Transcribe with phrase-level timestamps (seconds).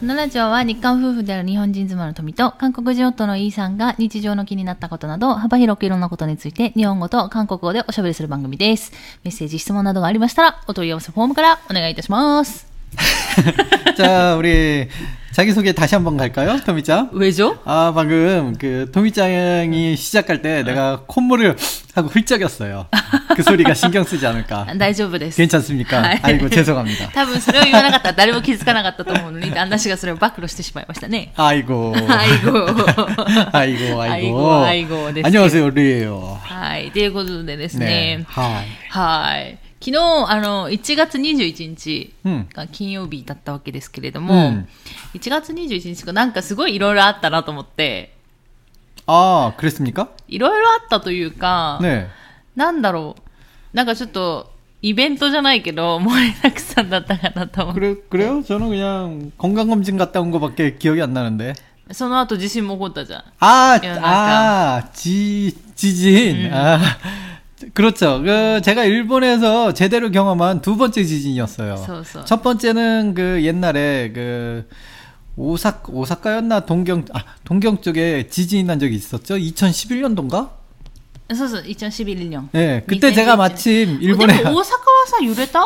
[0.00, 8.92] このラジオは日韓夫婦である日本人妻の富と韓国人夫のイーさんが日常の気になったことなど幅広くいろんなことについて日本語と韓国語でおしゃべりする番組です。
[9.24, 12.69] メッセージ、質問などがありましたらお問い合わせフォームからお願いいたします。
[13.97, 14.87] 자, 우리
[15.33, 16.57] 자기소개 다시 한번 갈까요?
[16.65, 17.09] 토미짱?
[17.11, 17.57] 왜죠?
[17.65, 21.57] 아, 방금 그 토미짱이 시작할 때 내가 콧물을
[21.93, 22.87] 하고 훌쩍였어요.
[23.35, 24.65] 그 소리가 신경 쓰지 않을까.
[24.77, 25.35] 大丈夫です。
[25.37, 26.01] 괜찮습니까?
[26.01, 27.09] はい 아이고, 죄송합니다.
[27.11, 31.33] 多分それを言わなかったら誰も気づかなかったと思うのに、旦那氏がそれを暴露してしまいましたね。
[31.35, 31.93] 아이고.
[32.07, 32.67] 아이고.
[33.51, 34.01] 아이고, 아이고.
[34.01, 36.39] 아이고, 아이고 です 안녕하세요, 리에요.
[36.43, 36.91] はい。
[36.91, 38.25] ということでですね 네. 。
[38.29, 38.65] 하이.
[38.89, 39.57] はい。
[39.79, 39.97] 昨日、
[40.31, 44.67] あの、1月21日うんが金曜日だったわけですけれども、うん
[45.13, 48.13] 1月21日がなんかすごいいろいろあったなと思って、
[49.07, 50.09] 아, 그랬습니까?
[50.27, 52.07] いろいろあったというか、 네.
[52.55, 53.75] なんだろう。
[53.75, 57.79] なんかちょっと、イベントじゃないけど、盛りだくさんだったかなと思って。
[57.81, 58.43] 그래, 그래요?
[58.43, 61.53] 저는 그냥 건강검진 갔다 온 거밖에 기억이 안 나는데.
[61.91, 63.23] その後地震も起こったじゃん。
[63.39, 66.51] 아, 야, 아, 지, 지진.
[66.51, 66.79] 아,
[67.74, 68.22] 그렇죠.
[68.22, 71.76] 그 제가 일본에서 제대로 경험한 두 번째 지진이었어요.
[71.76, 72.24] 서서.
[72.24, 74.66] 첫 번째는 그 옛날에 그
[75.36, 79.36] 오사 오사카였나 동경 아 동경 쪽에 지진이 난 적이 있었죠.
[79.36, 80.50] 2011년도인가?
[81.34, 82.48] 서서 2011년.
[82.52, 85.60] 네, 그때 제가 마침 일본에 뭐 오사카 와서 유래다?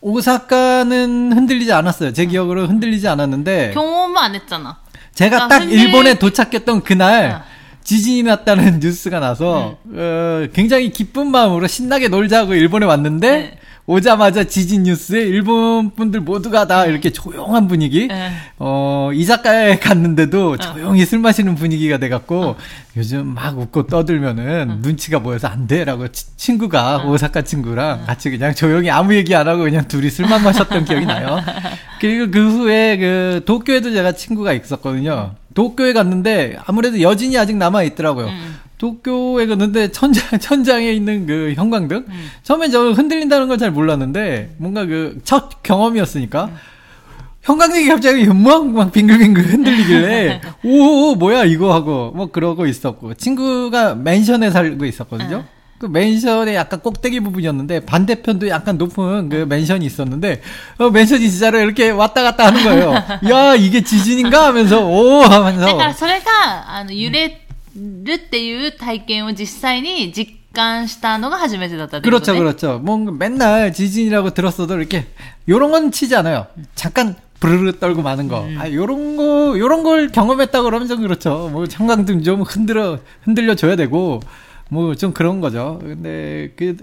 [0.00, 2.12] 오사카는 흔들리지 않았어요.
[2.12, 4.78] 제 기억으로 흔들리지 않았는데 경험 안 했잖아.
[5.14, 5.78] 제가 아, 딱 흔들...
[5.78, 7.30] 일본에 도착했던 그날.
[7.30, 7.53] 아.
[7.84, 13.58] 지진이 났다는 뉴스가 나서 어, 굉장히 기쁜 마음으로 신나게 놀자고 일본에 왔는데 네.
[13.86, 18.30] 오자마자 지진 뉴스에 일본 분들 모두가 다 이렇게 조용한 분위기 네.
[18.58, 22.56] 어 이자카야에 갔는데도 조용히 술 마시는 분위기가 돼 갖고
[22.96, 28.90] 요즘 막 웃고 떠들면은 눈치가 보여서 안 돼라고 치- 친구가 오사카 친구랑 같이 그냥 조용히
[28.90, 31.42] 아무 얘기 안 하고 그냥 둘이 술만 마셨던 기억이 나요.
[32.00, 35.34] 그리고 그 후에 그 도쿄에도 제가 친구가 있었거든요.
[35.54, 38.26] 도쿄에 갔는데 아무래도 여진이 아직 남아 있더라고요.
[38.26, 38.54] 음.
[38.78, 42.04] 도쿄에 갔는데 천장 천장에 있는 그 형광등
[42.42, 46.50] 처음에 저 흔들린다는 걸 잘 몰랐는데 뭔가 그 첫 경험이었으니까
[47.42, 54.50] 형광등이 갑자기 막, 막 빙글빙글 흔들리길래 오 뭐야 이거 하고 뭐 그러고 있었고 친구가 맨션에
[54.50, 55.44] 살고 있었거든요.
[55.83, 60.41] 그 맨션의 약간 꼭대기 부분이었는데 반대편도 약간 높은 그 맨션이 있었는데
[60.77, 62.93] 어, 맨션이 진짜로 이렇게 왔다 갔다 하는 거예요.
[63.31, 67.45] 야 이게 지진인가 하면서 오 だから 하면서 それが、あの、揺れ
[68.03, 72.39] るっていう体験を実際に実感したのが初めてだったってこと 그렇죠 ね。
[72.39, 72.79] 그렇죠.
[72.83, 75.05] 뭔가 맨날 지진이라고 들었어도 이렇게
[75.47, 76.47] 요런 건 치지 않아요.
[76.75, 78.45] 잠깐 부르르 떨고 마는 거.
[78.57, 81.47] 아, 요런 거, 요런 걸 경험했다 그러면 좀 그렇죠.
[81.53, 84.19] 뭐, 형광등 좀 흔들어, 흔들려 줘야 되고,
[84.73, 85.79] 뭐, 좀 그런 거죠.
[85.81, 86.77] 근데, 그,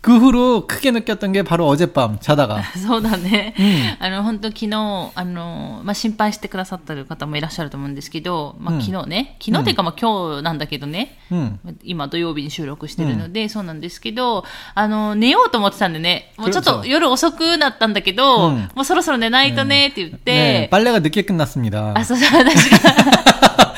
[0.00, 2.62] 그 후로 크게 느꼈던 게 바로 어젯밤 자다가.
[2.76, 3.52] そうだね。
[3.58, 11.58] うんあの、本当昨日、あの、まあ、心配してくださってる方もいらっしゃると思うんですけど、まあ、うん昨日ね、昨日っていうか、まあ、今日なんだけどね、 음.
[11.82, 14.44] 今土曜日に収録してるので、そうなんですけど、
[14.74, 21.92] あの、寝ようと思ってたんでね、もうちょっと그렇죠 夜遅くなったんだけど、うんもうそろそろ寝ないとねって言って、 네, 빨래가 늦게 끝났습니다.
[21.98, 23.74] あ、そうそう、私が、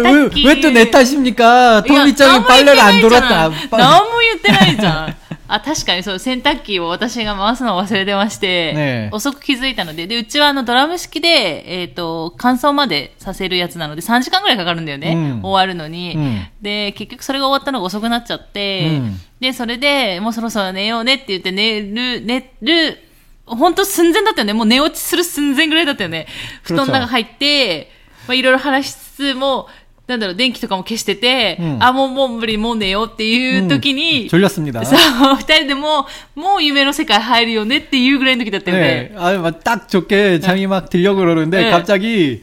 [0.00, 0.46] 洗濯機。
[0.46, 1.84] 왜 또 내 탓입니까?
[1.86, 3.50] いや 토미짱이 빨래를 안 何も言ってない 돌았다.
[3.50, 5.16] じゃん何も言ってないじゃん。
[5.48, 15.12] あ、確かにそう、洗濯機を私が回すのを忘れてまして、ねえ遅く気づいたので、で、うちはあのドラム式で、えっ、と、乾燥までさせるやつなので3時間ぐらいかかるんだよね。
[15.14, 22.98] うん終わるのに、うんで、結局それが終わったのが遅くなっちゃって、うんで、それで、もうそろそろ寝ようねって言って寝る、寝る、
[23.44, 24.54] 本当寸前だったよね。
[24.54, 26.26] もう寝落ちする寸前ぐらいだったよね。
[26.62, 27.90] 布団の中入って、
[28.26, 29.68] まあ、いろいろ話しつつも、
[30.10, 34.84] なんだろう、電気とかも消してて、うんあ、もう、もう無理、もう寝ようっていう時に、 졸렸습니다.
[34.84, 36.06] そう、二人でも
[36.36, 39.10] う、もう夢の世界入るよねっていうぐらいの時だったよね。
[39.12, 41.70] 네, 아, 막 딱 좋게 장이 막 들려고 그러는데 네.
[41.70, 42.42] 갑자기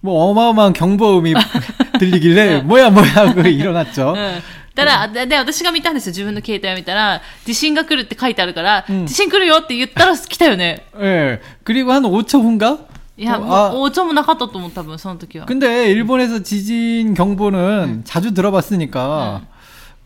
[0.00, 1.34] 뭐 어마어마한 경보음이
[1.98, 4.14] 들리길래 뭐야 뭐야 하고 일어났죠.
[4.16, 4.42] うん。
[4.74, 6.10] ただ、で、で私が見たんですよ。
[6.10, 10.82] 自分の携帯を見たら、地震が来るって書いてあるから、うん地震来るよって言ったら来たよね。
[11.00, 11.40] 예.
[11.64, 12.78] 그리고 한 5초 후인가?
[13.18, 15.46] いや、 어, も 아, う、お茶もなかったと思う、多分、その時は。
[15.46, 19.40] 근데 일본에서 지진 경보는 자주 들어봤으니까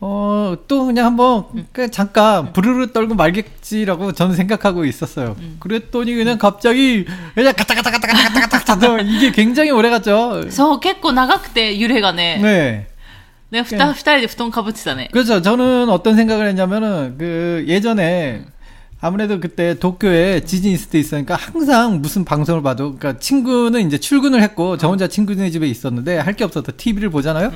[0.03, 5.37] 어, 또 그냥 한번 그 잠깐 부르르 떨고 말겠지라고 저는 생각하고 있었어요.
[5.59, 10.49] 그랬더니 그냥 갑자기 그냥 가타 가타 가타 가타 가타 가타 가타 이게 굉장히 오래 갔죠.
[10.51, 12.39] そう、結構長くて、揺れがね。
[12.41, 12.87] 네.
[13.51, 15.09] で、ふた、二人で布団かぶってたね。
[15.13, 15.43] 그렇죠.
[15.43, 18.47] 저는 어떤 생각을 했냐면은 그 예전에
[19.02, 24.42] 아무래도 그때 도쿄에 지진 있을 때 있으니까 항상 무슨 방송을 봐도 그러니까 친구는 이제 출근을
[24.42, 27.52] 했고 저 혼자 친구네 집에 있었는데 할 게 없어서 TV를 보잖아요.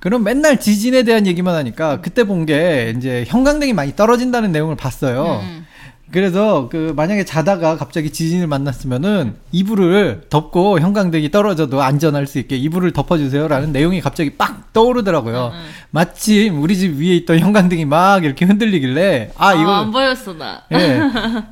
[0.00, 5.40] 그럼 맨날 지진에 대한 얘기만 하니까 그때 본 게 이제 형광등이 많이 떨어진다는 내용을 봤어요.
[5.42, 5.66] 음.
[6.12, 12.92] 그래서 그 만약에 자다가 갑자기 지진을 만났으면은 이불을 덮고 형광등이 떨어져도 안전할 수 있게 이불을
[12.92, 15.50] 덮어주세요라는 내용이 갑자기 빡 떠오르더라고요.
[15.52, 15.64] 응, 응.
[15.90, 20.62] 마침 우리 집 위에 있던 형광등이 막 이렇게 흔들리길래 아 아, 이거 안 보였어, 나.
[20.72, 21.00] 예.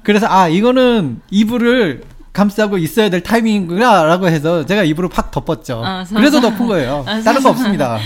[0.04, 2.02] 그래서 아 이거는 이불을
[2.33, 5.81] 감싸고 있어야 될 타이밍이구나라고 해서 제가 이불을 팍 덮었죠.
[5.83, 7.03] 아, 서- 그래서 덮은 거예요.
[7.07, 7.99] 아, 다른 서- 거 없습니다.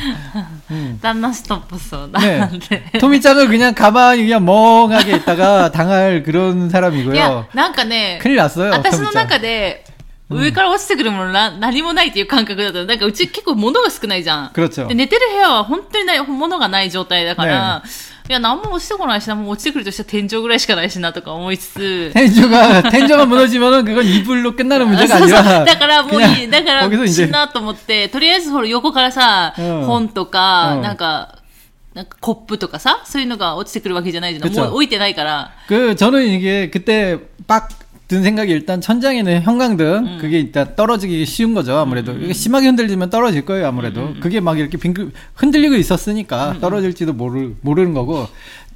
[0.71, 0.97] 음.
[1.01, 2.09] 旦那ストップそう。
[2.13, 2.39] 네.
[2.39, 2.83] なんで。
[2.99, 7.45] 토미짱은 그냥 가만히 그냥 멍하게 있다가 당할 그런 いや 사람이고요.
[7.53, 8.71] 、なんかね、 큰일 났어요.
[8.71, 9.13] 私の 토미짱.
[9.27, 9.83] 中で、
[10.29, 12.85] 上から落ちてくるものな、何もないっていう感覚だったの。
[12.85, 14.49] なんかうち結構物が少ないじゃん。
[14.53, 14.87] 그렇죠.
[14.87, 17.83] で、寝てる部屋は本当にない、物がない状態だから、
[18.29, 26.47] いや、何も落ちてこないしな、もう落ちてくるとしたら天井ぐらいしかないしなとか思いつつ、 텐조가 텐조가 무너지면은 그건 이불로 끝나는 あ 문제가 そうそう 아니라 だからもういい。
[26.47, 31.39] 그냥 だから 거기서 死 이제 んだと思って、とりあえずほら横からさ、うん本とか、うんなんか、
[31.93, 34.49] なんかコップとかさ、そういうのが落ちてくるわけじゃないじゃん。
[34.49, 35.51] 그쵸 もう置いてないから。
[35.67, 37.67] 그 저는 이게 그때 빡
[38.08, 42.12] 든 생각이 일단 천장에는 형광등 그게 일단 떨어지기 쉬운 거죠 아무래도.
[42.12, 44.14] 이게 심하게 흔들리면 떨어질 거예요 아무래도.
[44.20, 48.26] 그게 막 이렇게 빙글 흔들리고 있었으니까 떨어질지도 모르 모르는 거고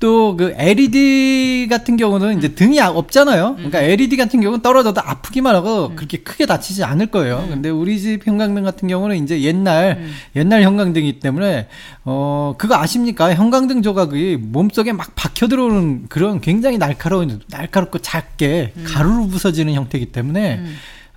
[0.02, 3.54] 또 그 LED 같은 경우는 이제 등이 아- 없잖아요.
[3.54, 7.46] 그러니까 LED 같은 경우는 떨어져도 아프기만 하고 그렇게 크게 다치지 않을 거예요.
[7.48, 10.02] 근데 우리 집 형광등 같은 경우는 이제 옛날
[10.34, 11.68] 옛날 형광등이기 때문에
[12.04, 13.32] 어 그거 아십니까?
[13.32, 20.62] 형광등 조각이 몸속에 막 박혀 들어오는 그런 굉장히 날카로운 날카롭고 작게 가루로 부서지는 형태이기 때문에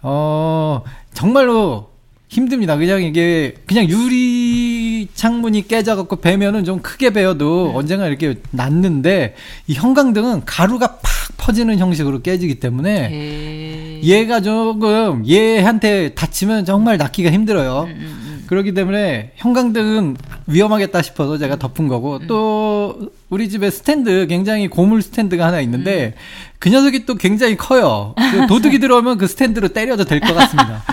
[0.04, 0.84] 어
[1.14, 1.90] 정말로
[2.28, 2.76] 힘듭니다.
[2.78, 4.75] 그냥 이게 그냥 유리
[5.14, 9.36] 창문이 깨져갖고 베면은 좀 크게 베어도 언젠가 이렇게 났는데
[9.68, 17.84] 이 형광등은 가루가 팍 퍼지는 형식으로 깨지기 때문에へー 얘가 조금 얘한테 다치면 정말 낫기가 힘들어요.
[17.84, 18.44] 음, 음, 음.
[18.48, 20.18] 그렇기 때문에 형광등은
[20.48, 26.14] 위험하겠다 싶어서 제가 덮은 거고 또 우리 집에 스탠드 굉장히 고물 스탠드가 하나 있는데
[26.60, 28.14] 그 녀석이 또 굉장히 커요.
[28.32, 30.84] 그 도둑이 들어오면 그 스탠드로 때려도 될 것 같습니다.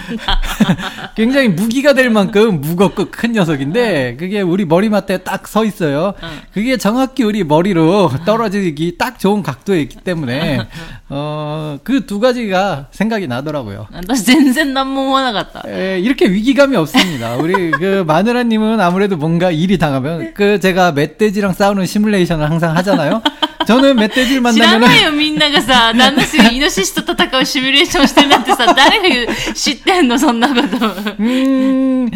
[1.15, 6.15] 굉장히 무기가 될 만큼 무겁고 큰 녀석인데 그게 우리 머리맡에 딱 서 있어요.
[6.55, 10.61] 그게 정확히 우리 머리로 떨어지기 딱 좋은 각도에 있기 때문에
[11.11, 13.88] 어 그 두 가지가 생각이 나더라고요.
[14.08, 15.64] 私全然何も思わなかった。
[15.68, 17.36] 에, 이렇게 위기감이 없습니다.
[17.36, 23.22] 우리 그 마누라님은 아무래도 뭔가 일이 당하면 그 제가 멧돼지랑 싸우는 시뮬레이션을 항상 하잖아요.
[23.68, 30.78] 저는 멧돼지를 知ら 만나면은 ないよ、みんながさ、旦那氏がイノシシと戦うシミュレーションしてるなんてさ、誰が知ってんの、そんなこと。
[31.20, 32.10] 음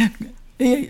[0.60, 0.90] 이-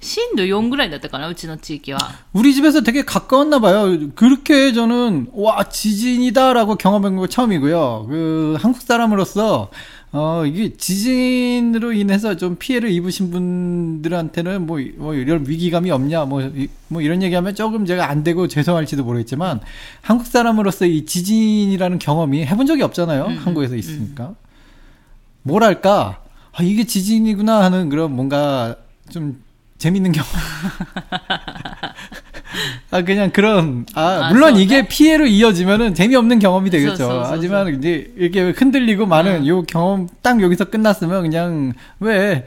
[0.00, 1.98] 震度4ぐらいだったかな、うちの地域は。
[2.32, 3.98] 우리 집에서 되게 가까웠나 봐요.
[4.14, 8.06] 그렇게 저는 와 지진이다라고 경험한 거 처음이고요.
[8.08, 9.70] 그 한국 사람으로서
[10.12, 16.68] 어 이게 지진으로 인해서 좀 피해를 입으신 분들한테는 뭐, 뭐 이런 위기감이 없냐 뭐, 이-
[16.88, 19.60] 뭐 이런 얘기하면 조금 제가 안 되고 죄송할지도 모르겠지만
[20.02, 23.24] 한국 사람으로서 이 지진이라는 경험이 해본 적이 없잖아요.
[23.44, 24.34] 한국에서 있으니까
[25.42, 26.22] 뭐랄까
[26.52, 28.76] 아 이게 지진이구나 하는 그런 뭔가
[29.10, 29.42] 좀
[29.77, 30.29] 재밌는 경험.
[32.91, 36.95] 아 그냥 그런 아, 아 물론 이게 피해로 이어지면은 재미없는 경험이 되겠죠.
[36.95, 37.79] 그렇죠, 그렇죠, 하지만 그렇죠.
[37.79, 39.47] 이제 이렇게 흔들리고 많은 네.
[39.47, 42.45] 요 경험 딱 여기서 끝났으면 그냥 왜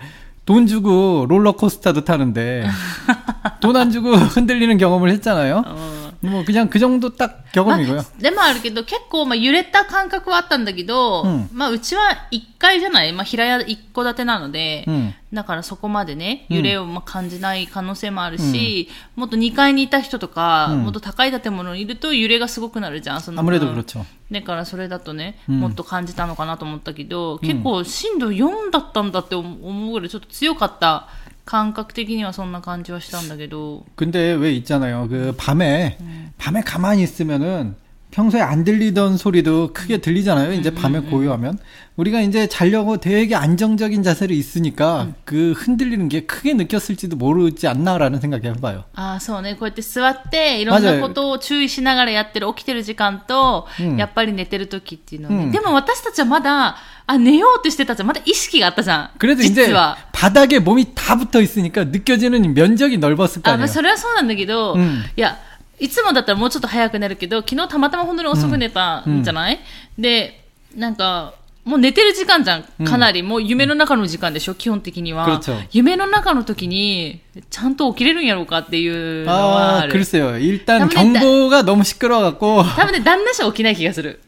[0.49, 2.67] 돈 주고 롤러코스터도 타는데
[3.61, 5.63] 돈 안 주고 흔들리는 경험을 했잖아요.
[5.67, 6.08] 어.
[6.22, 7.96] 뭐 그냥 그 정도 딱 경험이고요.
[7.96, 12.02] まあでもあるけど、結構、まあ、揺れた感覚はあったんだけど、うんまあ、うちは
[12.32, 15.14] 1階じゃないまあ、平屋1戸建てなので、 음.
[15.34, 24.06] だからそこまでね、うん揺れをまあ感じない可能性もあるし、もっと2階にいた人とか、うんもっと高い建物にいると揺れがすごくなるじゃん、その分 아무래도 그렇죠.
[24.32, 31.08] だからそれだとね、うんもっと感じたのかなと思ったけど、結構震度4だったんだって思うぐらいちょっと強かった
[31.48, 35.08] 感覚的にはそんな感じはしたんだけど、 근데 왜 있잖아요.
[35.10, 35.98] 그 밤에
[36.38, 37.76] 밤에 가만히 있으면은
[38.12, 40.54] 평소에 안 들리던 소리도 크게 들리잖아요.
[40.54, 41.58] 이제 밤에 고요하면
[41.96, 48.48] 우리가 이제 자려고 되게 안정적인 자세로 있으니까 그 흔들리는 게 크게 느꼈을지도 모르지 않나라는 생각이
[48.48, 48.84] 해봐요.
[48.96, 49.54] ああ、そうね。
[49.56, 55.44] こうやって座って、いろんなことを注意しながらやってる、起きてる時間と、うんやっぱり寝てる時っていうのはね。
[55.46, 56.78] うんでも私たちはまだ、
[57.08, 58.08] あ、寝ようとしてたじゃん。
[58.08, 59.10] まだ意識があったじゃん。
[59.18, 59.98] 그래도 이제 実は。
[60.12, 63.66] 바닥에 몸이 다 붙어 있으니까 느껴지는 면적이 넓었을 거 あ、ま 아니에요.
[63.66, 65.40] あ、それはそうなんだけど、うんいや、
[65.80, 69.60] いつもだったらもうちょっと早く寝るけど、昨日たまたま本当に遅く寝たんじゃない、
[69.98, 70.44] で、
[70.76, 71.34] なんか、
[71.66, 72.64] もう寝てる時間じゃん。
[72.86, 79.94] かなり、もう夢の中の時間でしょ、基本的には 그렇죠 。夢の中の時に、ちゃんと起きれるんやろうかっていうのはあ 아, る。
[79.94, 80.38] 글쎄요.
[80.38, 84.22] 일단 다음에 경보가 너무 시끄러워갖고, 多分ね、旦那氏は起きない気がする。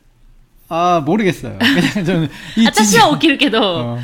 [0.70, 1.58] 아, 모르겠어요.
[1.60, 4.00] 그냥 저는 이 私は起きるけど、 어.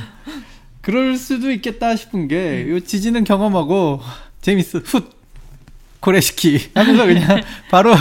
[0.81, 4.01] 그럴 수도 있겠다 싶은 게, 요 지지는 경험하고,
[4.41, 5.03] 재밌어, 훗!
[6.06, 7.92] 고래시키 하면서 그냥 바로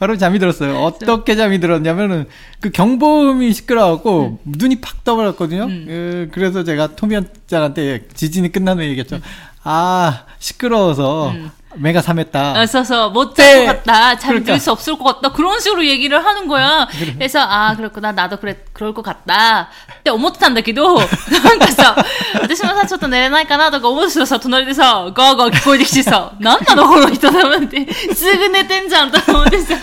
[0.00, 0.76] 바로 잠이 들었어요.
[0.80, 2.26] 어떻게 잠이 들었냐면은
[2.58, 5.64] 그 경보음이 시끄러워갖고 눈이 팍 떠버렸거든요.
[5.64, 5.84] 음.
[5.86, 9.20] 그, 그래서 제가 토미언장한테 지진이 끝난 후에 얘기했죠.
[9.62, 11.50] 아 시끄러워서 음.
[11.77, 12.59] 매가 삼했다.
[12.59, 16.87] あそうそう、もっとよかった、チャリ 그러니까 ルス없을 것 같다、그런식으로 얘기를 하는 거야.
[17.17, 19.69] 그래서, 아, 그렇구나, 나도 그래, 그럴 것 같다.
[19.99, 21.03] って思ってたんだけど、な
[21.55, 21.95] んかさ、
[22.39, 29.73] 私もさ、ちょっと寝れないかなとか思うとさ、隣でさ、ガーガー聞こえてきてさ、なんなのこの人だって、すぐ寝てんじゃんと思ってさ、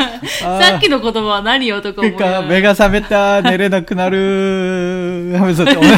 [0.44, 2.12] あーさっきの言葉は何よとか思う。
[2.14, 5.88] 그러니까 매가 삼했다 내레나 그나르 하면서 좀 い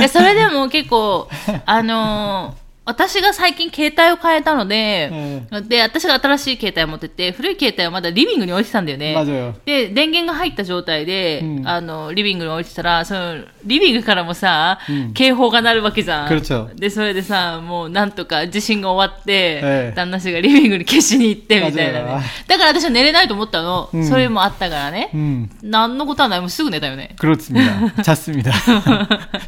[0.00, 1.28] や、それでも結構、
[1.66, 9.14] あのー 私が最近携帯を変えたので、で、私が新しい携帯を持ってて、古い携帯をまだリビングに置いてたんだよね。
[9.14, 9.52] 맞아요.
[9.66, 16.28] で、電源が入った状態で、うんあの、リビングに置いてたら、その、リビングからもさ、うん警報が鳴るわけじゃん。
[16.30, 19.32] 그렇죠 で、それでさ、もうなんとか地震が終わって、
[19.62, 22.24] ええ旦那氏がリビングに消しに行って、みたいな맞아요 ね。
[22.46, 23.90] だから私は寝れないと思ったの。
[23.92, 25.10] うんそれもあったからね。
[25.14, 26.40] 음 何のことはない。
[26.40, 27.14] もうすぐ寝たよね。
[27.18, 28.02] 그렇습니다.
[28.02, 28.50] 잤습니다.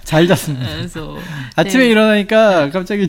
[0.05, 0.67] 잘 잤습니다.
[0.83, 1.19] うん、そう。
[1.57, 3.09] 아침에 で 일어나니까 갑자기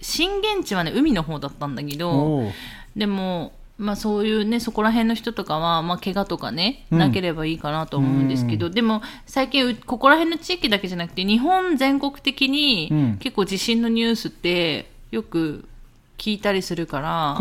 [0.00, 2.50] 震源地はね海の方だったんだけど
[2.94, 15.68] でもまあそういうね、そこら辺の人とかは、まあ怪我とかね、うん、なければいいかなと思うんですけど、うん、でも最近、ここら辺の地域だけじゃなくて、日本全国的に結構地震のニュースってよく
[16.16, 17.36] 聞いたりするから、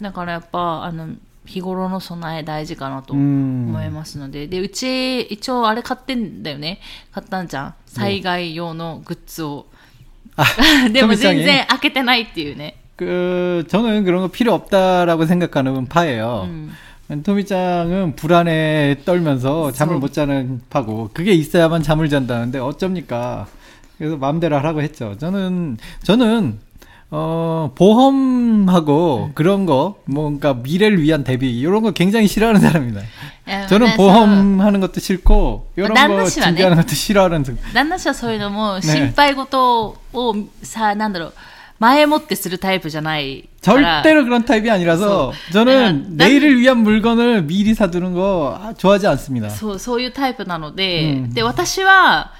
[0.00, 1.08] うん、だからやっぱ、あの、
[1.44, 6.80] 日頃の備え大事かなと思いますので、うん、で、うち、一応あれ買ってんだよね。
[7.12, 7.74] 買ったんじゃん。
[7.84, 9.66] 災害用のグッズを。
[10.37, 10.43] 아,
[10.91, 12.75] でも 토미짱이 全然開けてないっていうね。
[12.95, 16.47] 그 저는 그런 거 필요 없다라고 생각하는 파예요.
[16.47, 17.23] うん。
[17.23, 19.99] 토미짱은 불안에 떨면서 잠을 그쵸.
[19.99, 23.47] 못 자는 파고 그게 있어야만 잠을 잔다는데 어쩝니까?
[23.97, 25.17] 그래서 마음대로 하라고 했죠.
[25.17, 26.59] 저는 저는
[27.13, 33.01] 어 보험하고 그런 거 뭔가 미래를 위한 대비 이런 거 굉장히 싫어하는 사람입니다.
[33.01, 33.03] い
[33.51, 36.61] や 저는 ねそう 보험하는 것도 싫고 이런 난 거 사실 안 해.
[36.61, 41.33] 준비하는 것도 싫어하는 사- 旦那氏はそういうのもね心配事をさ、なんだろう、
[41.79, 44.01] 前もってするタイプじゃないから。
[44.03, 49.49] 절대로 그런 타입이 아니라서 저는 난- 내일을 위한 물건을 미리 사두는 거 아, 좋아하지 않습니다.
[49.49, 52.31] そう、そういうタイプなので、うんで、私は、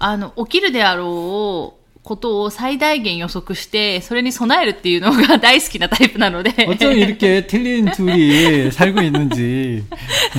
[0.00, 6.50] あの、起きるであろう ことを最大限予測して、それに備えるっていうのが大好きなタイプなので。
[6.50, 9.84] 어쩜 이렇게 틀린 둘이 살고 있는지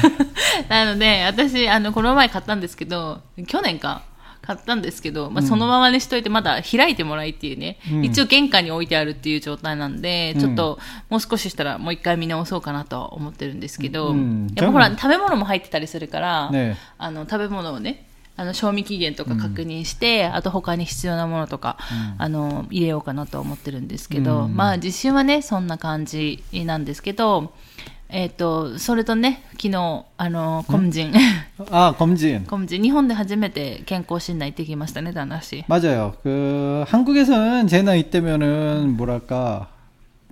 [0.68, 4.04] なので、私、あの、この前買ったんですけど、去年か。
[4.42, 10.80] 買ったんですけど、まあ、うんそのままにしといて、まだ開いてもらいっていうね、うん一応玄関に置いてあるっていう状態なんで、うんちょっと、
[11.10, 16.76] もう少ししたらもう一回見直そうかなとは思ってるんですけど、うんやっぱほら、じゃあ食べ物も入ってたりするから、 네.
[16.98, 21.78] あの、食べ物をね、 あの、賞味期限とか確認して、あと他に必要なものとか、
[22.18, 27.52] あの、入れようかなとは思ってるんですけど、うんまあ、実習はね、そんな感じなんですけど、
[28.12, 31.14] えっ、と、それとね、昨日、あの、コムジン、
[31.70, 35.64] 아 검진 コムジン、日本で初めて健康診断行ってきましたね、旦那氏。
[35.68, 36.16] 맞아요.
[36.24, 39.68] 그 한국에서는 제 나이 때면은 뭐랄까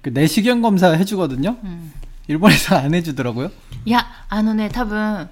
[0.01, 1.57] 그 내시경 검사 해주거든요.
[1.63, 1.91] うん。
[2.29, 3.51] 일본에서 안 해주더라고요.
[3.85, 5.29] いや、あのね、多分、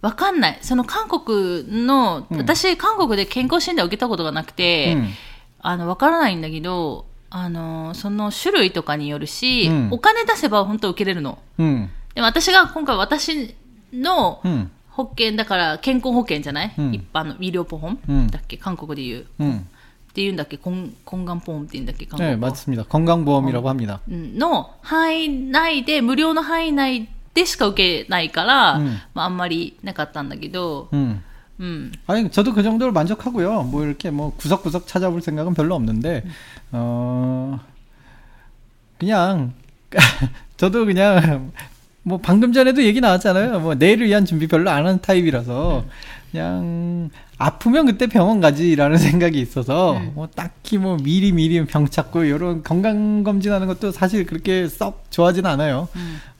[0.00, 0.58] わかんない。
[0.62, 5.08] その韓国の、うん私、韓国で健康診断を受けたことがなくて、 음.
[5.60, 11.38] あの、わからないんだけど、あの、その種類とかによるし、うんお金出せば本当受けれるの。
[11.58, 11.88] 음.
[12.14, 13.54] でも私が今回私
[13.92, 14.70] の 음.
[14.90, 19.26] 保険だから健康保険じゃない、うん一般の医療保本、うんだっけ韓国で言う。
[19.38, 19.58] 음.
[19.58, 22.82] って言うんだっけ根根願保本って言うんだっけ韓国 네 語 맞습니다.
[22.84, 24.00] 건강보험이라고 합니다.
[24.10, 31.22] うんの範囲内で、無料の範囲内 でしか受けないから、うんまあ、あんまりなかったんだけど、 음.
[31.58, 31.92] うん。
[32.06, 33.62] 아니 저도 그 정도로 만족하고요.
[33.64, 36.24] 뭐 이렇게 뭐 구석구석 찾아볼 생각은 별로 없는데
[36.72, 37.60] 어
[38.98, 39.52] 그냥
[40.56, 41.52] 저도 그냥
[42.02, 43.60] 뭐 방금 전에도 얘기 나왔잖아요.
[43.60, 45.84] 뭐 내일을 위한 준비 별로 안 하는 타입이라서
[46.30, 50.12] 그냥 아프면 그때 병원 가지라는 생각이 있어서 음.
[50.14, 55.46] 뭐 딱히 뭐 미리 미리 병 찾고 이런 건강 검진하는 것도 사실 그렇게 썩 좋아하진
[55.46, 55.88] 않아요.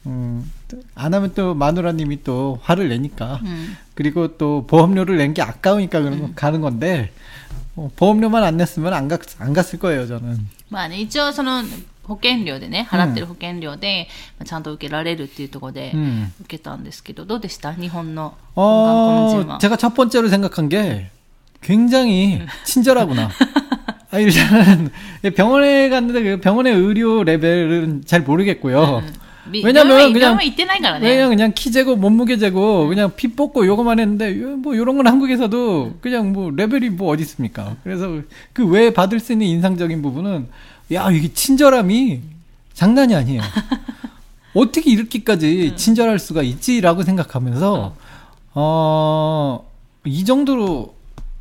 [0.06, 0.50] 음.
[0.74, 3.76] 음, 안 하면 또 마누라님이 또 화를 내니까 음.
[3.94, 7.10] 그리고 또 보험료를 낸 게 아까우니까 그런 거 가는 건데
[7.76, 10.38] 어, 보험료만 안 냈으면 안, 갔, 안 갔을 거예요 저는.
[10.70, 11.62] まあね、一応その
[12.04, 14.08] 保険料でね、払ってる保険料で、
[14.38, 16.32] まあちゃんと受けられるっていうところで 음.
[16.40, 21.10] 受けたんですけど、どうでした日本の건강 검진 어, 은 제가 첫 번째로 생각한 게
[21.60, 23.30] 굉장히 친절하구나.
[24.10, 24.90] 아, 일단은
[25.36, 29.00] 병원에 갔는데 그 병원의 의료 레벨은 잘 모르겠고요.
[29.00, 29.06] 미-
[29.50, 31.08] 왜냐면 病院 그냥 病院行ってないからね。
[31.08, 35.06] 왜냐 그냥 키 재고 몸무게 재고 그냥 피 뽑고 요거만 했는데 요- 뭐 요런 건
[35.08, 37.74] 한국에서도 그냥 뭐 레벨이 뭐 어디 있습니까?
[37.82, 38.20] 그래서
[38.52, 40.46] 그 외에 받을 수 있는 인상적인 부분은
[40.92, 42.20] 야 이게 친절함이
[42.74, 43.42] 장난이 아니에요.
[44.54, 47.94] 어떻게 이렇게까지 친절할 수가 있지라고 생각하면서
[48.54, 50.94] 어이 정도로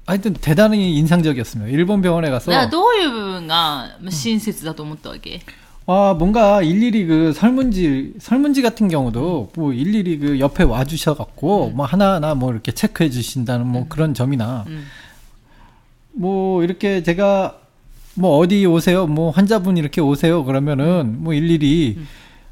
[0.05, 1.69] 하여튼 대단히 인상적이었습니다.
[1.71, 5.41] 일본 병원에 가서 だからどういう部分が親切だと思ったわけ
[5.88, 12.34] 아, 뭔가 일일이 그 설문지, 설문지 같은 경우도 뭐 일일이 그 옆에 와주셔갖고 뭐 하나하나
[12.34, 17.58] 뭐 이렇게 체크해 주신다는 뭐 그런 점이나 うん。뭐 이렇게 제가
[18.14, 19.06] 뭐 어디 오세요?
[19.06, 20.44] 뭐 환자분 이렇게 오세요?
[20.44, 21.98] 그러면은 뭐 일일이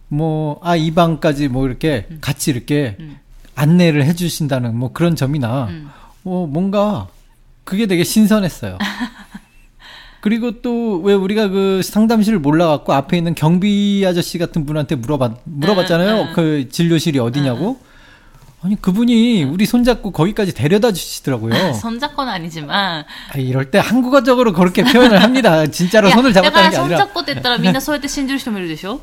[0.08, 3.16] 뭐 아, 이 방까지 뭐 이렇게 같이 이렇게 음.
[3.54, 5.90] 안내를 해 주신다는 뭐 그런 점이나 음.
[6.22, 7.08] 뭐 뭔가
[7.64, 8.78] 그게 되게 신선했어요.
[10.24, 16.30] 그리고 또 왜 우리가 그 상담실을 몰라갖고 앞에 있는 경비 아저씨 같은 분한테 물어봤 물어봤잖아요.
[16.34, 17.78] 그 진료실이 어디냐고.
[18.62, 21.54] 아니 그분이 우리 손잡고 거기까지 데려다 주시더라고요.
[21.54, 23.04] 아, 손잡건 아니지만.
[23.34, 25.66] 아, 이럴 때 한국어적으로 그렇게 표현을 합니다.
[25.66, 26.96] 진짜로 야, 손을 잡았다는 게 아니라.
[26.96, 27.58] 손잡고 됐더라.
[27.58, 29.02] 민나 소에테 신주시면 되죠.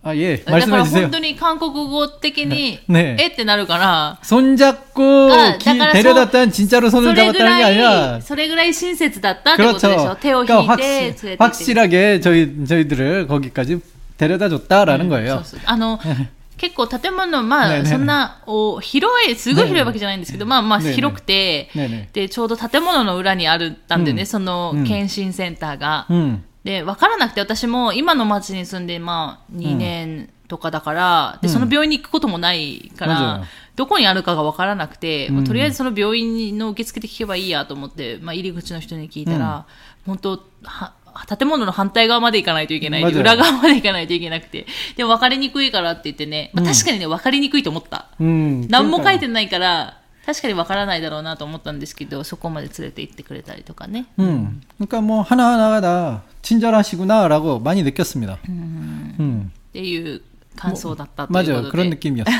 [0.00, 1.02] 人もいるでしょ 아 예, だから 말씀해 주세요.
[1.02, 10.14] 本当に韓国語的に、ねえってなるから、 손잡고 아, 기- 다 데려다딴 진짜로 そ 손을 れぐ 잡았다는 게 ら 아니라 い、それぐらい親切だったってことでしょ
[10.14, 10.16] 그렇죠.
[10.20, 13.80] 手を引 그러니까 い 확실, て連れて行って 확실하게 저희 저희들을 거기까지
[14.16, 15.40] 데려다 줬다라는 そ 거예요.
[15.40, 15.98] うそうあの、
[16.56, 22.08] 結構建物、まあ、ねえねえそんな、お広い、すごい広いわけじゃないんですけど、まあまあねえねえ広くて、 네네.
[22.12, 26.06] で、ちょうど建物の裏にあるたんでね、うんそのうん検診センターが。
[26.10, 26.44] 음.
[26.63, 33.43] で、分からなくて、私も今の町に住んで、まあ、2年とかだから、うん、で、その病院に行くこともないから、うん、
[33.75, 35.35] どこにあるかが分からなくて、うん。
[35.37, 39.65] まあ、とりあえずその病院の受付で聞けばいいやと思って、まあ、入り口の人に聞いたら、
[40.05, 40.93] 本当は、
[41.27, 43.03] 建物の反対側まで行かないといけない。
[43.03, 44.65] 裏側まで行かないといけなくて。
[44.95, 48.07] でも分かりにくいからって言ってね、まあ、確かにね、分かりにくいと思った。
[48.19, 48.67] うん。
[48.67, 54.06] 何も書いてないから、 確かに分からないだろうなと思ったんですけど、そこまで連れて行ってくれたりとかね。
[54.18, 54.60] 음.
[54.78, 58.38] 그러니까 뭐 하나하나가 다 친절하시구나라고 많이 느꼈습니다.
[58.48, 59.50] 음.
[59.68, 60.22] っていう
[60.56, 61.62] 感想だったというこ 맞아요.
[61.64, 61.96] と 그런 で。
[61.96, 62.34] 느낌이었어요.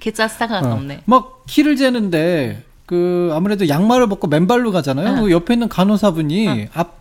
[0.00, 0.82] 血圧高かったもん 어.
[0.84, 1.02] ね。
[1.06, 5.16] 막 키를 재는데 그 아무래도 양말을 벗고 맨발로 가잖아요.
[5.18, 5.22] 응.
[5.22, 6.99] 그 옆에 있는 간호사분이 앞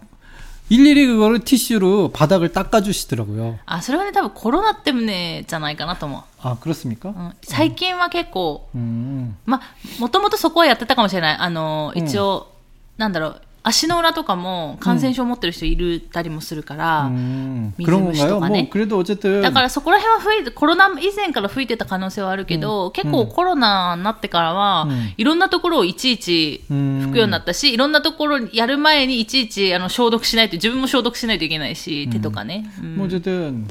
[0.69, 3.59] 일일이 그거를 티슈로 바닥을 닦아주시더라고요.
[3.67, 6.21] あ、それはね、多分コロナってね、じゃないかなと思う。
[6.41, 7.09] 아 그렇습니까?
[7.09, 9.35] うん最近は結構、 음.
[9.45, 11.37] まあ、もともとそこはやってたかもしれない。
[11.37, 12.51] あの、うん一応、
[12.97, 17.73] なんだろう、 足の裏とかも感染症を持ってる人いるたりもするから、 음.
[17.77, 18.29] 미즈무시 그런 건가요?
[18.29, 18.61] 또 가네.
[18.61, 26.77] 뭐 그래도 어쨌든 だからそこら辺は吹いて、コロナ以前から吹いてた可能性はあるけど、結構コロナになってからは、うんいろんなところをいちいちうん
[27.09, 32.69] 拭くようになったし、いろんなところやる前にいちいちあの消毒しないと、自分も消毒しないといけないし、手とかね。
[32.79, 33.65] うん 뭐 어쨌든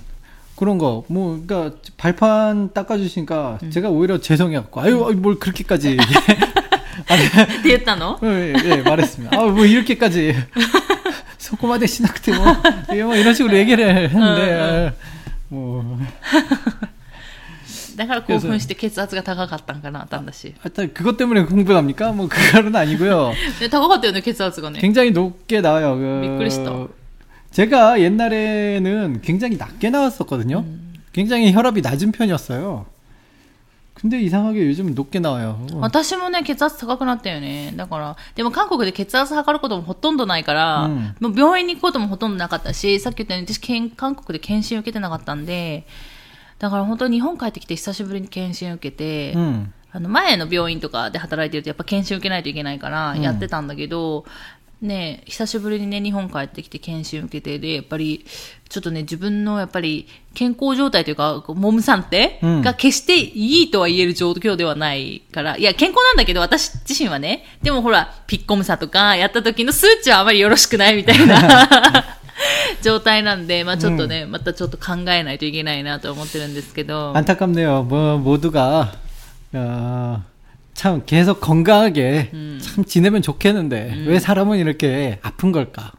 [0.56, 5.96] 그런 거, 뭐, 그니까, 발판 닦아주시니까, 제가 오히려 죄송해갖고, 아유, 아유, 뭘 그렇게까지.
[7.08, 9.36] っ て言ったの 예, 예, 말했습니다.
[9.38, 10.34] 아, 뭐, 이렇게까지.
[11.38, 12.46] 소고마대 시나크테 뭐,
[12.94, 14.94] 예, 뭐, 이런 식으로 얘기를 했는데,
[15.48, 15.98] 뭐,
[17.96, 20.54] だから興奮して血圧が高かったんかな、旦那氏。
[20.60, 22.12] 하여튼, 그것 때문에 흥분합니까?
[22.12, 23.32] 뭐, 그거는 아니고요.
[23.60, 24.80] で高かったよね、血圧がね。
[24.80, 25.94] 굉장히 높게 나와요.
[25.96, 26.88] 그, 미끄리시다.
[27.52, 30.64] 제가 옛날에는 굉장히 낮게 나왔었거든요.
[31.12, 32.86] 굉장히 혈압이 낮은 편이었어요.
[33.98, 35.56] 근데 이상하게 요즘 높게 나와요.
[35.80, 37.72] 私もね、血圧高くなったよね。
[37.76, 45.86] だから、でも韓国で血圧測ることもほとんどないから、うんもう病院に行くこともほとんどなかったし、さっき言ったように私、けん韓国で検診受けてなかったんで、
[46.58, 49.72] だから本当に日本帰ってきて久しぶりに検診受けて、 음.
[49.92, 54.24] あの前の病院とかで働いてるとやっぱ検診受けないといけないからうんやってたんだけど、
[54.82, 58.26] ね久しぶりにね日本帰ってきて検診受けてでやっぱり
[58.68, 72.18] ちょっとね自分のやっぱり健康状態というかこう몸상태、うんが決していいとは言える状況ではないからいや健康なんだけど私自身はねでもほらピッコムサとかやった時の数値はあまりよろしくないみたいな
[72.82, 77.12] 状態なんで、まあちょっとね、またちょっと考えないといけないなと思ってるんですけど。
[77.14, 77.84] 안타깝네요.
[77.84, 78.92] 뭐 모두가
[79.54, 80.22] 어,
[80.78, 82.58] 참 계속 건강하게 음.
[82.60, 85.92] 참 지내면 좋겠는데 왜 사람은 이렇게 아픈 걸까?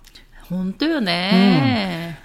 [0.50, 2.18] 本当よね。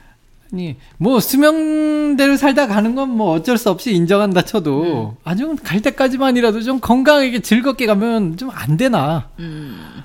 [0.52, 6.62] 아니 뭐 수명대로 살다 가는 건 뭐 어쩔 수 없이 인정한다 쳐도 아주 갈 때까지만이라도
[6.62, 10.02] 좀 건강하게 즐겁게 가면 좀 안 되나 うん。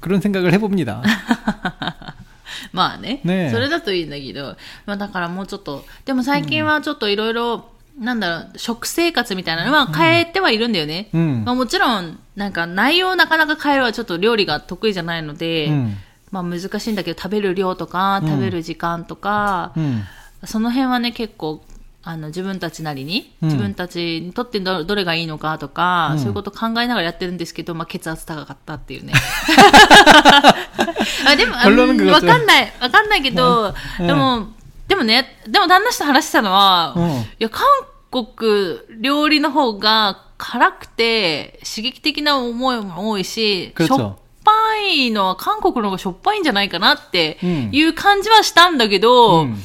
[0.00, 1.02] 그런 생각을 해봅니다.
[2.72, 11.09] まあねねえそれだといいんだけど、まあだからもうちょっと、でも最近はちょっといろいろ、 なんだろう、食生活みたいなのは変えてはいるんだよね。
[11.13, 15.97] うん、まあ、もちろん、なんか内容をなかなか変えるはちょっと料理が得意じゃないので、うん、
[16.31, 20.03] まあ難しいんだけど、食べる量とか、食べる時間とか、うん、
[20.45, 21.63] その辺はね、結構、
[22.05, 29.13] あの、自分たちなりに、自分たちにとってどれがいいのかとか、そういうこと考えながらやってるんですけど、まあ血圧高かったっていうね。
[31.25, 31.53] あでも、
[32.11, 34.47] わかんない、わかんないけど、でも、
[34.93, 36.95] でもね、でも旦那氏と話したのは、
[37.39, 37.65] いや、韓
[38.11, 47.39] 国料理の方が辛くて刺激的な思いも多いし、しょっぱいのは韓国の方がしょっぱいんじゃないかなって
[47.71, 49.57] いう感じはしたんだけど、うん、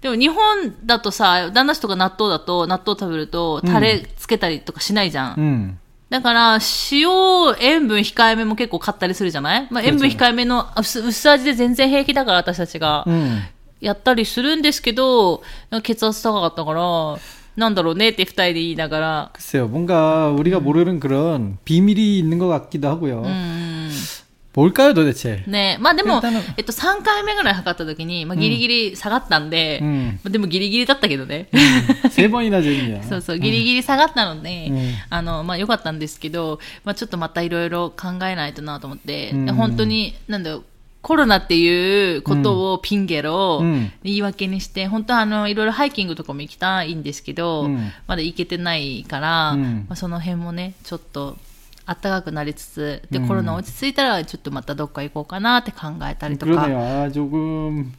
[0.00, 5.34] でも日本だとさ、旦那氏とか納豆だと、納豆食べるとタレつけたりとかしないじゃん。
[5.36, 5.78] うん、
[6.10, 6.58] だから、
[6.90, 9.68] 塩、塩分控えめも結構買ったりするじゃない？
[9.70, 13.06] まあ、塩分控えめの薄薄味で全然平気だから、私たちが。
[13.80, 15.42] やったりするんですけど、
[15.82, 17.18] 血圧高かったから、
[17.56, 19.30] なんだろうねって二人で言いながら。
[19.32, 23.22] くせよ뭔가우리가모르는그런비밀이있는것같기도하고 요.
[23.22, 23.90] ん、
[24.54, 25.46] 뭘까요도대 체?
[25.46, 26.20] ねまあでも、
[26.56, 31.48] えっと、3回目ぐらい測った時に、まあ、ギリギリ下がったんで、うん、まあ、でもギリギリだったけどね。
[33.08, 34.72] そうそう、ギリギリ下がったので、
[35.10, 40.64] あの、まあ良かったんですけど、まあちょっとまたいろいろ考えないとなと思って、本当に、なんだろう、
[41.03, 51.37] コロナっていうことをピンゲロ、うん言い訳にして、本当はあの、いろいろハイキングとかも行きたいんですけど、うんまだ行けてないから、うんまあ、その辺もね、ちょっと、
[51.85, 56.51] 暖かくなりつつ、で、うんコロナ落ち着いたら、ちょっとまたどっか行こうかなって考えたりとか。
[56.51, 56.77] 그러네요.
[56.77, 57.91] 아, 조금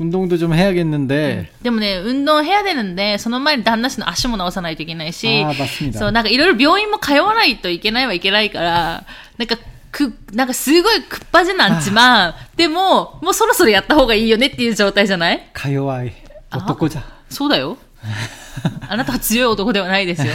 [0.00, 1.50] 운동도 좀 해야겠는데.
[1.62, 5.98] でもね、運動部屋出るんで、その前に旦那氏の足も治さないといけないし、 아, 맞습니다.
[5.98, 9.04] そう、なんかいろいろ病院も通わないといけないはいけないから、
[9.38, 9.56] なんか、
[9.93, 12.35] く、なんかすごいくっぱじゃなんちまん。
[12.57, 15.49] でも、もうそろそろやった方がいいよねっていう状態じゃない？
[15.53, 16.11] か弱い
[16.53, 17.03] 男じゃ。
[17.29, 17.77] そうだよ。
[18.89, 20.33] あなたは強い男ではないですよ。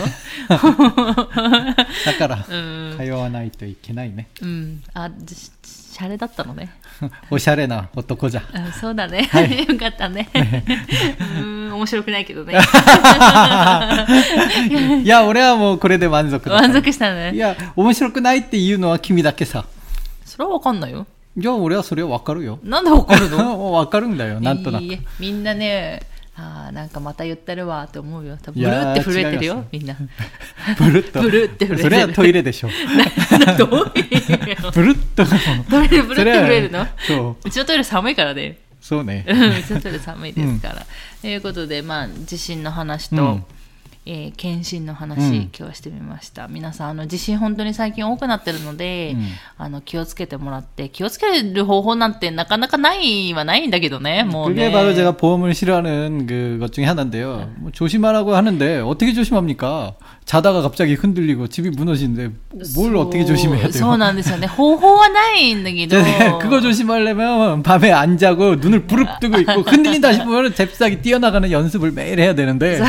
[0.49, 4.29] だから、 うん、通わないといけないね。
[4.41, 4.83] うん。
[4.95, 5.11] あ、
[5.65, 6.73] しゃれだったのね。
[7.31, 8.43] おしゃれな男じゃ。
[8.55, 9.29] うん、そうだね。
[9.31, 10.29] はい、よかったね。
[11.39, 12.59] うん、面白くないけどね。
[15.03, 19.65] いや俺はもうこれで満足だ満足したねいや面白くないっていうのは君だけさ
[20.25, 21.07] それは分かんないよ
[21.37, 23.73] じゃあ俺はそれは分かるよなんで分かるの？
[23.85, 24.85] 分かるんだよなんとなく
[25.21, 26.03] みんなね
[26.41, 28.39] あなんかまた言ってるわって思うよ。
[28.55, 29.97] ブルーって震えてるよ、みんな。
[30.79, 31.21] ブルッと。
[31.21, 31.83] ブルって震えてる。
[31.83, 32.69] それはトイレでしょ。
[33.59, 35.27] どういうブルッと。
[35.69, 36.87] トイレブルって震えるの？
[37.09, 37.49] そう。
[37.49, 38.57] うちのトイレ寒いからね。
[38.81, 39.27] そうね。
[39.29, 40.87] うちのトイレ寒いですから。
[41.21, 43.41] ということで、まあ、地震の話と、
[44.08, 46.50] えー検診の話、うん今日はしてみました。
[46.50, 54.56] 皆さん、あの、地震本当に最近多くなってるので、うんあの、気をつけてもらって、気をつける方法なんてなかなかないはないんだけどね、もうね。
[54.66, 57.50] 그게 바로 제가 보험을 싫어하는 그것 중에 하나인데요.
[57.60, 59.94] 뭐 조심하라고 하는데 어떻게 조심합니까?
[60.26, 62.32] 자다가 갑자기 흔들리고 집이 무너지는데
[62.76, 63.80] 뭘 어떻게 조심해야 そう 돼요?
[63.80, 64.48] そうなんですよね。
[64.48, 66.02] 方法はないんだけど。
[66.02, 72.20] 네, 그거 조심하려면 밤에 안 자고 눈을 부릅뜨고 있고 흔들린다 싶으면 잽싸게 뛰어나가는 연습을 매일
[72.20, 72.82] 해야 되는데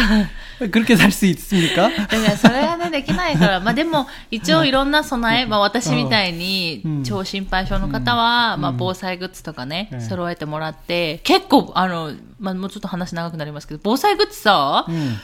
[0.71, 1.89] 그렇게 살 수 있습니까?
[1.91, 3.61] だからそれはね、できないから。
[3.61, 15.17] まあでも、一応いろんな備え、まあ私みたいにうん、超心配性の方は、まあ防災グッズとかねう、ん揃えてもらって、結構、あの、まあもうちょっと話長くなりますけど、防災グッズさ、 음.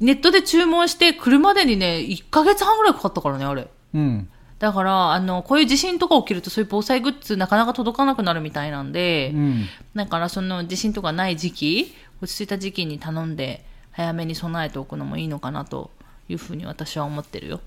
[0.00, 3.66] ネットで注文して来るまでにね、1ヶ月半ぐらいかかったからね、あれ。
[3.94, 4.26] 음.
[4.58, 9.66] だから、あの、こういう地震とか起きるとそういう防災グッズなかなか届かなくなるみたいなんで、 음.
[9.94, 15.90] だからその地震とかない時期、落ち着いた時期に頼んで、 早めに備えておくのもいいのかなと
[16.28, 17.60] いうふうに私は思ってるよ。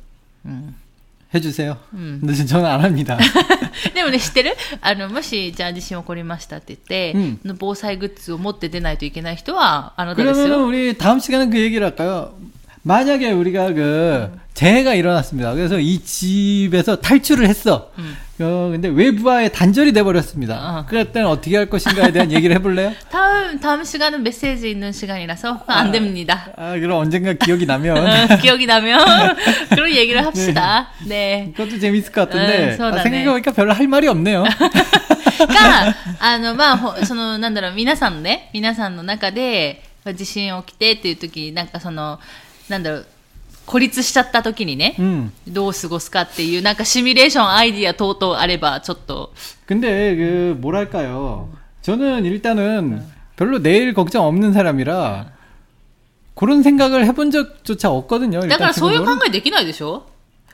[0.46, 0.76] うん。
[1.32, 1.78] 해주세요.
[1.94, 2.22] 음.
[2.22, 3.16] 근데 저는 안 합니다.
[3.94, 10.66] でもね、知ってるあの、もし、じゃあ地震起こりましたって言って、うんその防災グッズを持って出ないといけない人は、あなたです 그러면 よ。
[10.66, 12.34] 우리 다음 시간은 그 얘기를 할까요?
[12.84, 15.54] 만약에 우리가 그 재해가 일어났습니다.
[15.54, 17.92] 그래서 이 집에서 탈출을 했어.
[17.98, 18.18] 음.
[18.42, 20.56] 어, 근데 외부와의 단절이 돼버렸습니다.
[20.56, 20.86] 어.
[20.88, 22.94] 그럴 때는 어떻게 할 것인가에 대한 얘기를 해볼래요?
[23.10, 26.48] 다음, 다음 시간은 메시지 있는 시간이라서 안 됩니다.
[26.56, 29.36] 아, 그럼 언젠가 기억이 나면 어, 기억이 나면
[29.70, 30.90] 그런 얘기를 합시다.
[31.06, 31.52] 네.
[31.56, 33.04] 그것도 재밌을 것 같은데 응, 아, 네.
[33.04, 34.46] 생각해보니까 별로 할 말이 없네요.
[35.48, 42.20] が、あの、まあ、ほその、なんだろう、皆さんね、皆さんの中で、まあ地震起きてっていう時、なんかその、
[42.70, 43.08] なんだろう、
[43.66, 45.32] 孤立しちゃった時にね、 음.
[45.48, 49.32] どう過ごすかっていう、なんかシミュレーションアイディア等々あれば、ちょっと、
[49.68, 51.50] 근데 그 뭐랄까요?
[51.82, 53.04] 저는 일단은
[53.36, 55.28] 별로 내일 걱정 없는 사람이라
[56.36, 58.40] 그런 생각을 해본 적조차 없거든요.
[58.42, 59.28] だ 일단 からそういう考 기본적으로.
[59.28, 60.06] えできないでしょ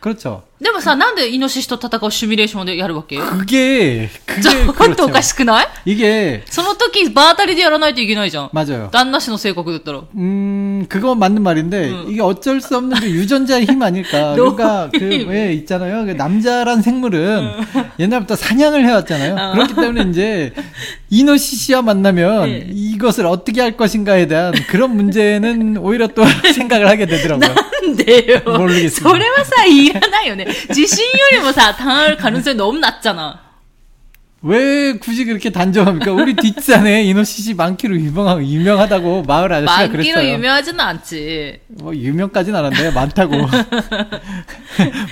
[0.01, 0.43] 그렇죠.
[0.61, 4.07] でもさ、なんでイノシシと戦うシミュレーションでやるわけ 그게
[4.41, 5.09] ちょ 그게 っとお 그렇죠.
[5.09, 8.49] かしくない 이게 その時、場当たりでやらないといけないじゃん。
[8.53, 8.89] 맞아요.
[8.91, 10.03] 旦那氏の性格だったら。
[10.15, 12.05] 음, 그거 맞는 말인데, 응.
[12.07, 14.35] 이게 어쩔 수 없는 그 유전자의 힘 아닐까.
[14.35, 15.27] 노 그러니까, 그, 힘.
[15.27, 16.05] 왜 있잖아요.
[16.05, 17.49] 그 남자란 생물은
[17.99, 19.35] 옛날부터 사냥을 해왔잖아요.
[19.35, 19.51] 어.
[19.53, 20.53] 그렇기 때문에 이제,
[21.09, 22.67] 이노시시와 만나면 네.
[22.71, 27.53] 이것을 어떻게 할 것인가에 대한 그런 문제는 오히려 또 생각을 하게 되더라고요.
[27.85, 28.41] なんでよ。
[28.45, 30.45] モルゲスそれはさ、い らないよね。
[30.71, 33.41] 地震よりもさ、単可能性너무 낮잖아.
[34.47, 36.11] 왜 굳이 그렇게 단정합니까?
[36.11, 40.33] 우리 뒷산에 이노시시 많기로 유명하, 유명하다고 마을 아저씨가 많기로 그랬어요.
[40.33, 41.61] 유명하지는 않지.
[41.67, 43.33] 뭐 유명까지는 않았는데 많다고.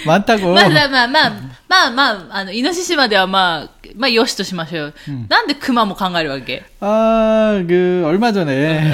[0.06, 0.54] 많다고.
[0.54, 1.32] まあまあまあまあ、
[1.68, 4.94] まあまあ、あの、イノシシまではまあ、まあよしとしましょうよ。
[5.30, 8.94] なんでクマも考えるわけ 아, 그, 얼마 전에.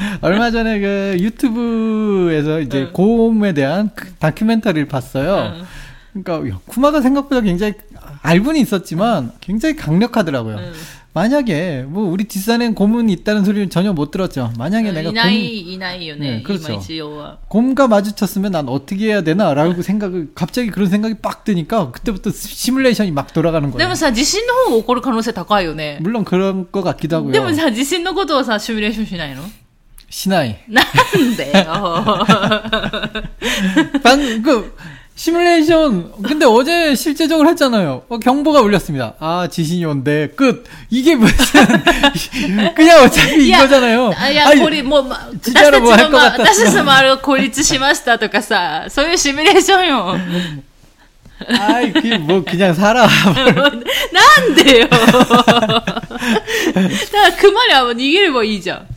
[0.21, 2.93] 얼마 전에 그 유튜브에서 이제 응.
[2.93, 5.53] 고음에 대한 그 다큐멘터리를 봤어요.
[5.59, 6.23] 응.
[6.23, 7.73] 그러니까 야, 쿠마가 생각보다 굉장히
[8.21, 10.57] 알고는 있었지만 굉장히 강력하더라고요.
[10.57, 10.73] 응.
[11.15, 14.51] 만약에 뭐 우리 뒷산엔 곰은 있다는 소리는 전혀 못 들었죠.
[14.57, 16.39] 만약에 내가 いな 곰, い、いないよね。
[16.39, 17.37] ね그렇죠 今一応は。
[17.47, 23.31] 곰과 마주쳤으면 난 어떻게 해야 되나라고 생각을 갑자기 그런 생각이 빡 드니까 그때부터 시뮬레이션이 막
[23.31, 23.87] 돌아가는 で 거예요.
[23.87, 25.99] もさ、地震の方が起こる可能性高いよね。
[26.01, 27.31] 물론 그런 것 같기도 하고요.
[27.31, 29.43] でもさ、地震のことをさ、シミュレーションしないの
[30.09, 30.55] 시나이.
[30.67, 32.25] なんでよ。
[34.03, 34.75] 방, 그,
[35.17, 38.03] 시뮬레이션, 근데 어제 실제적으로 했잖아요.
[38.09, 39.13] 어, 경보가 울렸습니다.
[39.19, 40.27] 아, 지신이 온대.
[40.35, 40.65] 끝.
[40.89, 41.35] 이게 무슨,
[42.75, 44.13] 그냥 어차피 いや 이거잖아요.
[44.17, 46.43] あいや、 아니, これ、もう、ま、私 진짜로 たち 뭐 の、 할 것 ま、 같다.
[46.43, 50.17] 私たちもあれ孤立しましたとかさ、そういうシミュレーションよ。
[51.59, 53.07] 아이, 그, 뭐, 그냥 살아.
[53.07, 53.69] な
[54.47, 54.87] んでよ。
[54.89, 55.21] だから、
[57.39, 58.87] 熊には逃げればいいじゃん。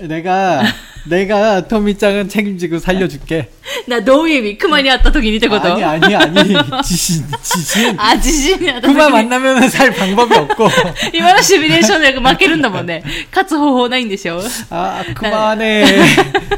[0.00, 0.62] 내가,
[1.08, 3.48] 내가 토미짱은 책임지고 살려줄게.
[3.88, 6.54] な、どういう意味熊に会った時にってこと 아니, 아니, 아니.
[6.84, 7.96] 지신, 지신.
[7.98, 9.12] あ、地震に会った時 그만 に。
[9.28, 10.68] 만나면 살 방법이 없고.
[11.12, 13.02] 今のシミュレーションで負けるんだもんね。
[13.30, 15.84] 勝つ方法ないんでしょ 아, 그만해.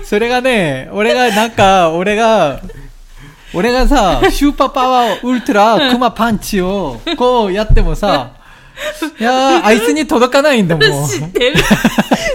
[0.04, 2.60] それがね、俺がなんか、俺が、
[3.54, 8.32] 俺がさ、スーパーパワーウルトラクマパンチを、こうやってもさ、
[9.19, 11.07] いやー、あいつに届かないんだもん。
[11.07, 11.55] 知ってる。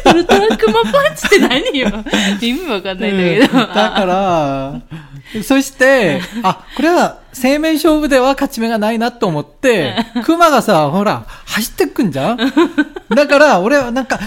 [0.06, 1.88] ウルトラクマパンチって何よ。
[2.40, 3.58] 意味わかんないんだけど。
[3.58, 3.74] うん。
[3.74, 4.04] だか
[5.34, 12.38] ら、そして、あ、これは生命勝負では勝ち目がないなと思って、クマがさ、ほら、走ってくんじゃん？
[13.14, 14.18] だから、俺はなんか、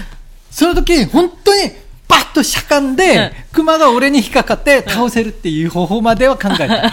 [0.50, 1.72] その時、本当に、
[2.34, 6.92] としゃかんで、クマが俺に引っかかって倒せるっていう方法までは考えた。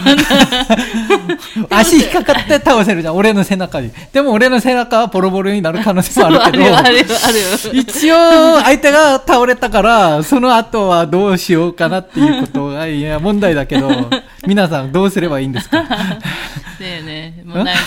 [1.70, 3.90] 足引っかかって倒せるじゃん、俺の背中に。
[4.12, 6.64] でも俺の背中はボロボロになる可能性もあるけど。
[7.72, 13.90] 一応、相手が倒れたから、その後はどうしようかなっていうことが、いや、問題だけど、
[14.46, 15.82] 皆さんどうすればいいんですか？
[15.82, 15.88] ね
[16.80, 17.80] えねえ、もうなんか、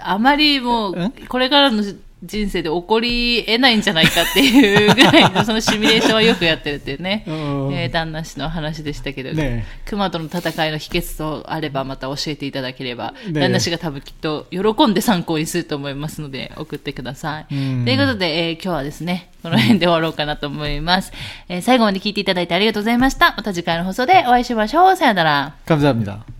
[0.00, 1.82] あまりもう、これからの
[2.25, 17.47] 人生で起こり得ないんじゃないかっていうぐらいのそのシミュレーションはよくやってるっていうね、 うんえー旦那氏の話でしたけど、ね熊との戦いの秘訣とあればまた教えていただければ、ね旦那氏が多分きっと喜んで参考にすると思いますので、送ってください。
[17.53, 21.11] うんということで、えー今日はですね、この辺で終わろうかなと思います。
[21.49, 23.33] えー最後まで聞いていただいてありがとうございました。
[23.35, 24.95] また次回の放送でお会いしましょう。
[24.95, 25.55] さよなら。
[25.65, 26.36] 감사합니다.